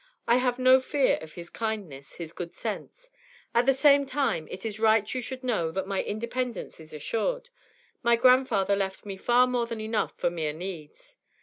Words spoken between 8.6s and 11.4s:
left me far more than enough for mere needs.